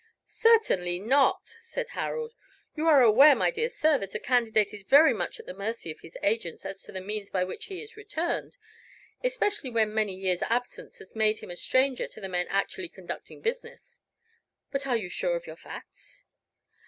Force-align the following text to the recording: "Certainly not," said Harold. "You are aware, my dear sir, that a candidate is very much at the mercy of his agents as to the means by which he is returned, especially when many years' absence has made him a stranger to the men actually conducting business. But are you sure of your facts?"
"Certainly 0.25 0.97
not," 0.99 1.45
said 1.61 1.89
Harold. 1.89 2.33
"You 2.75 2.87
are 2.87 3.03
aware, 3.03 3.35
my 3.35 3.51
dear 3.51 3.69
sir, 3.69 3.99
that 3.99 4.15
a 4.15 4.19
candidate 4.19 4.73
is 4.73 4.81
very 4.81 5.13
much 5.13 5.39
at 5.39 5.45
the 5.45 5.53
mercy 5.53 5.91
of 5.91 5.99
his 5.99 6.17
agents 6.23 6.65
as 6.65 6.81
to 6.81 6.91
the 6.91 6.99
means 7.01 7.29
by 7.29 7.43
which 7.43 7.65
he 7.65 7.83
is 7.83 7.95
returned, 7.95 8.57
especially 9.23 9.69
when 9.69 9.93
many 9.93 10.15
years' 10.15 10.41
absence 10.41 10.97
has 10.97 11.15
made 11.15 11.37
him 11.37 11.51
a 11.51 11.55
stranger 11.55 12.07
to 12.07 12.19
the 12.19 12.27
men 12.29 12.47
actually 12.49 12.89
conducting 12.89 13.41
business. 13.41 13.99
But 14.71 14.87
are 14.87 14.97
you 14.97 15.07
sure 15.09 15.35
of 15.35 15.45
your 15.45 15.55
facts?" 15.55 16.25